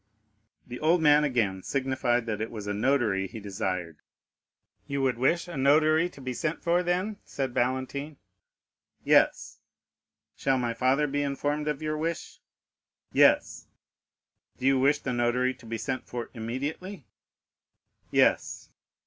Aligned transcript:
The 0.65 0.79
old 0.79 0.99
man 1.03 1.23
again 1.23 1.61
signified 1.61 2.25
that 2.25 2.41
it 2.41 2.49
was 2.49 2.65
a 2.65 2.73
notary 2.73 3.27
he 3.27 3.39
desired. 3.39 3.97
"You 4.87 5.03
would 5.03 5.19
wish 5.19 5.47
a 5.47 5.55
notary 5.57 6.09
to 6.09 6.19
be 6.19 6.33
sent 6.33 6.63
for 6.63 6.81
then?" 6.81 7.17
said 7.23 7.53
Valentine. 7.53 8.17
"Yes." 9.03 9.59
"Shall 10.35 10.57
my 10.57 10.73
father 10.73 11.05
be 11.05 11.21
informed 11.21 11.67
of 11.67 11.83
your 11.83 11.99
wish?" 11.99 12.39
"Yes." 13.13 13.67
"Do 14.57 14.65
you 14.65 14.79
wish 14.79 14.97
the 14.97 15.13
notary 15.13 15.53
to 15.53 15.67
be 15.67 15.77
sent 15.77 16.07
for 16.07 16.31
immediately?" 16.33 17.05
"Yes." 18.09 18.69